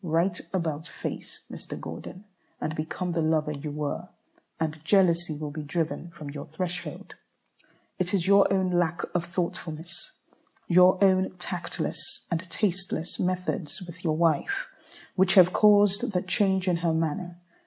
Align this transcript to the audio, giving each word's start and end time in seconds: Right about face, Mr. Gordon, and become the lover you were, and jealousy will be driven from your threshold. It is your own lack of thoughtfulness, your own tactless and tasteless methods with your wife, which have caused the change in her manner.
Right 0.03 0.41
about 0.51 0.87
face, 0.87 1.41
Mr. 1.51 1.79
Gordon, 1.79 2.23
and 2.59 2.73
become 2.75 3.11
the 3.11 3.21
lover 3.21 3.51
you 3.51 3.69
were, 3.69 4.09
and 4.59 4.83
jealousy 4.83 5.37
will 5.37 5.51
be 5.51 5.61
driven 5.61 6.09
from 6.09 6.31
your 6.31 6.47
threshold. 6.47 7.13
It 7.99 8.11
is 8.11 8.25
your 8.25 8.51
own 8.51 8.71
lack 8.71 9.03
of 9.13 9.23
thoughtfulness, 9.25 10.17
your 10.67 10.97
own 11.03 11.35
tactless 11.37 12.25
and 12.31 12.41
tasteless 12.49 13.19
methods 13.19 13.83
with 13.83 14.03
your 14.03 14.17
wife, 14.17 14.69
which 15.15 15.35
have 15.35 15.53
caused 15.53 16.13
the 16.13 16.23
change 16.23 16.67
in 16.67 16.77
her 16.77 16.95
manner. 16.95 17.39